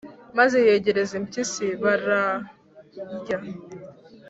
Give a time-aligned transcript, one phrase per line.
[0.37, 3.37] maze yegereza impyisi bararya